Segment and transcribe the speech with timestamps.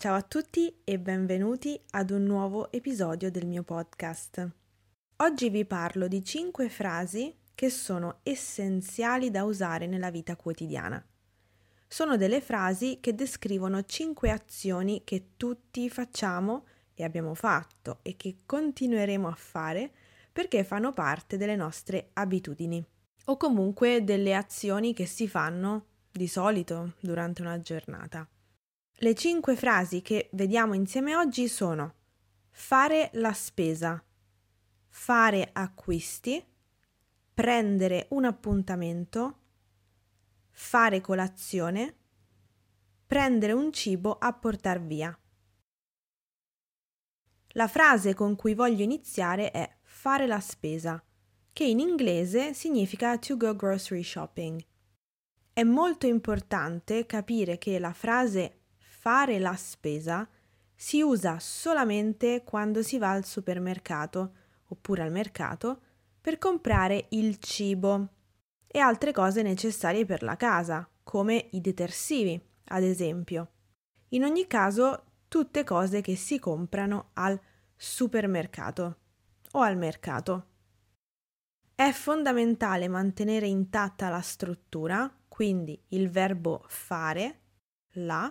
[0.00, 4.48] Ciao a tutti e benvenuti ad un nuovo episodio del mio podcast.
[5.16, 11.04] Oggi vi parlo di 5 frasi che sono essenziali da usare nella vita quotidiana.
[11.88, 18.36] Sono delle frasi che descrivono 5 azioni che tutti facciamo e abbiamo fatto e che
[18.46, 19.90] continueremo a fare
[20.30, 22.80] perché fanno parte delle nostre abitudini
[23.24, 28.28] o comunque delle azioni che si fanno di solito durante una giornata.
[29.00, 31.94] Le cinque frasi che vediamo insieme oggi sono
[32.50, 34.04] fare la spesa,
[34.88, 36.44] fare acquisti,
[37.32, 39.38] prendere un appuntamento,
[40.50, 41.94] fare colazione,
[43.06, 45.16] prendere un cibo a portar via.
[47.50, 51.00] La frase con cui voglio iniziare è fare la spesa,
[51.52, 54.60] che in inglese significa to go grocery shopping.
[55.52, 58.57] È molto importante capire che la frase
[59.08, 60.28] fare la spesa
[60.74, 64.32] si usa solamente quando si va al supermercato
[64.66, 65.80] oppure al mercato
[66.20, 68.08] per comprare il cibo
[68.66, 73.52] e altre cose necessarie per la casa, come i detersivi, ad esempio.
[74.10, 77.40] In ogni caso, tutte cose che si comprano al
[77.74, 78.98] supermercato
[79.52, 80.46] o al mercato.
[81.74, 87.40] È fondamentale mantenere intatta la struttura, quindi il verbo fare,
[87.92, 88.30] la,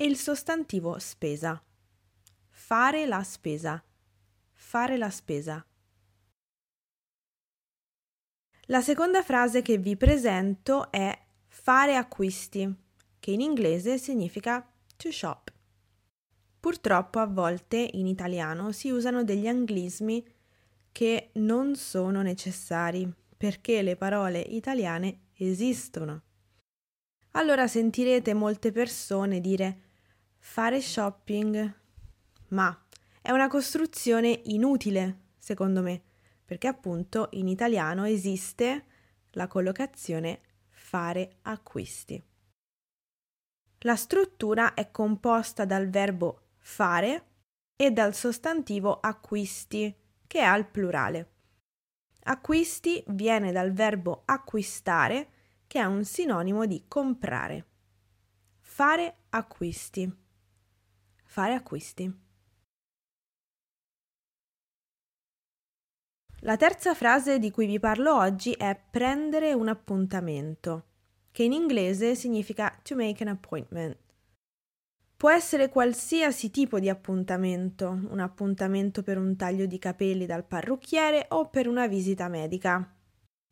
[0.00, 1.62] e il sostantivo spesa.
[2.48, 3.84] Fare la spesa.
[4.54, 5.62] Fare la spesa.
[8.68, 11.14] La seconda frase che vi presento è
[11.48, 12.74] fare acquisti,
[13.18, 15.52] che in inglese significa to shop.
[16.58, 20.26] Purtroppo a volte in italiano si usano degli anglismi
[20.92, 23.06] che non sono necessari
[23.36, 26.22] perché le parole italiane esistono.
[27.32, 29.88] Allora sentirete molte persone dire
[30.42, 31.74] Fare shopping.
[32.48, 32.76] Ma
[33.22, 36.02] è una costruzione inutile, secondo me,
[36.44, 38.84] perché appunto in italiano esiste
[39.32, 40.40] la collocazione
[40.70, 42.20] fare acquisti.
[43.80, 47.26] La struttura è composta dal verbo fare
[47.76, 49.94] e dal sostantivo acquisti,
[50.26, 51.30] che è al plurale.
[52.24, 55.28] Acquisti viene dal verbo acquistare,
[55.66, 57.66] che è un sinonimo di comprare.
[58.58, 60.28] Fare acquisti
[61.30, 62.12] fare acquisti.
[66.40, 70.86] La terza frase di cui vi parlo oggi è prendere un appuntamento,
[71.30, 73.96] che in inglese significa to make an appointment.
[75.16, 81.26] Può essere qualsiasi tipo di appuntamento, un appuntamento per un taglio di capelli dal parrucchiere
[81.28, 82.92] o per una visita medica.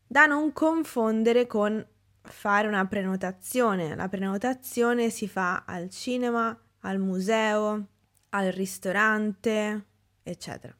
[0.04, 1.86] Da non confondere con
[2.22, 3.94] fare una prenotazione.
[3.94, 7.86] La prenotazione si fa al cinema, al museo,
[8.30, 9.86] al ristorante,
[10.22, 10.76] eccetera.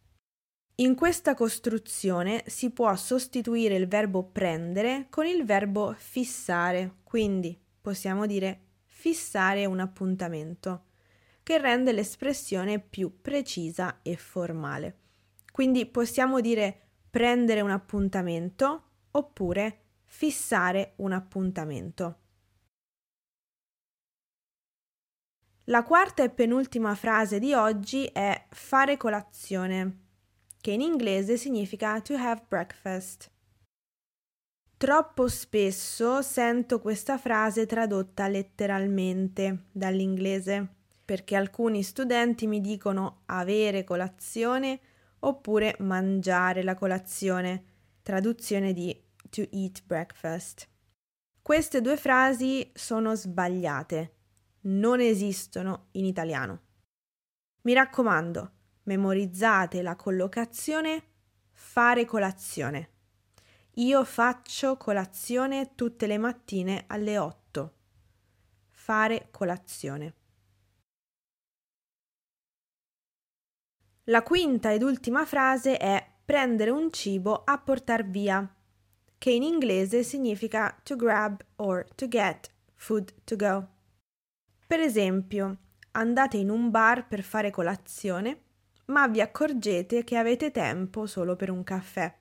[0.77, 8.27] In questa costruzione si può sostituire il verbo prendere con il verbo fissare, quindi possiamo
[8.27, 10.85] dire fissare un appuntamento,
[11.43, 14.99] che rende l'espressione più precisa e formale.
[15.51, 16.81] Quindi possiamo dire
[17.11, 22.19] prendere un appuntamento oppure fissare un appuntamento.
[25.69, 29.99] La quarta e penultima frase di oggi è fare colazione,
[30.63, 33.31] che in inglese significa to have breakfast.
[34.79, 40.67] Troppo spesso sento questa frase tradotta letteralmente dall'inglese,
[41.05, 44.81] perché alcuni studenti mi dicono avere colazione
[45.19, 47.65] oppure mangiare la colazione,
[48.01, 48.99] traduzione di
[49.29, 50.67] to eat breakfast.
[51.43, 54.13] Queste due frasi sono sbagliate
[54.63, 56.63] non esistono in italiano.
[57.63, 58.53] Mi raccomando,
[58.85, 61.03] memorizzate la collocazione
[61.59, 62.91] fare colazione.
[63.75, 67.75] Io faccio colazione tutte le mattine alle 8.
[68.71, 70.15] Fare colazione.
[74.05, 78.55] La quinta ed ultima frase è prendere un cibo a portar via,
[79.19, 83.78] che in inglese significa to grab or to get food to go.
[84.69, 85.57] Per esempio,
[85.93, 88.43] andate in un bar per fare colazione,
[88.89, 92.15] ma vi accorgete che avete tempo solo per un caffè.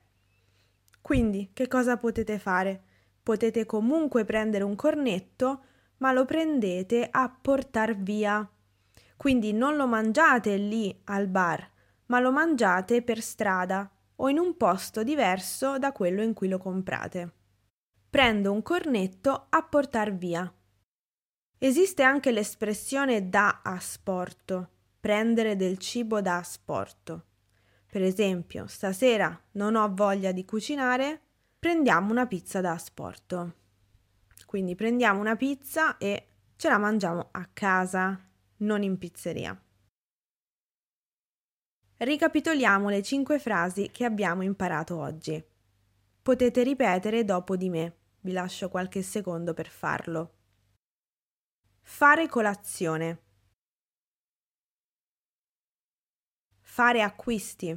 [1.02, 2.84] Quindi, che cosa potete fare?
[3.22, 5.62] Potete comunque prendere un cornetto,
[5.98, 8.50] ma lo prendete a portar via.
[9.18, 11.70] Quindi non lo mangiate lì al bar,
[12.06, 16.56] ma lo mangiate per strada o in un posto diverso da quello in cui lo
[16.56, 17.30] comprate.
[18.08, 20.50] Prendo un cornetto a portar via.
[21.60, 24.70] Esiste anche l'espressione da asporto,
[25.00, 27.24] prendere del cibo da asporto.
[27.90, 31.20] Per esempio, stasera non ho voglia di cucinare,
[31.58, 33.54] prendiamo una pizza da asporto.
[34.46, 38.24] Quindi prendiamo una pizza e ce la mangiamo a casa,
[38.58, 39.60] non in pizzeria.
[41.96, 45.44] Ricapitoliamo le cinque frasi che abbiamo imparato oggi.
[46.22, 50.37] Potete ripetere dopo di me, vi lascio qualche secondo per farlo.
[51.90, 53.22] Fare colazione.
[56.60, 57.76] Fare acquisti.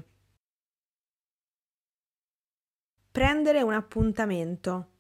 [3.09, 4.91] Prendere un appuntamento.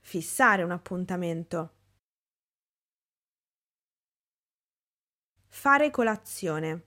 [0.00, 1.74] Fissare un appuntamento.
[5.48, 6.86] Fare colazione.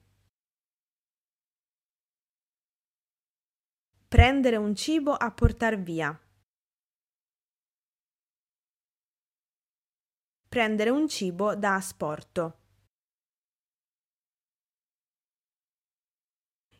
[4.08, 6.20] Prendere un cibo a portar via.
[10.56, 12.60] Prendere un cibo da asporto.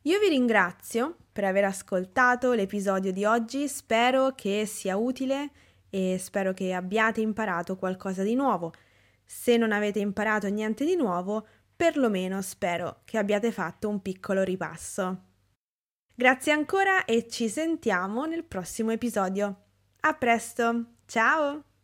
[0.04, 5.52] Io vi ringrazio per aver ascoltato l'episodio di oggi, spero che sia utile
[5.90, 8.72] e spero che abbiate imparato qualcosa di nuovo.
[9.26, 11.46] Se non avete imparato niente di nuovo,
[11.76, 15.24] perlomeno spero che abbiate fatto un piccolo ripasso.
[16.16, 19.64] Grazie ancora e ci sentiamo nel prossimo episodio.
[20.00, 21.75] A presto, ciao!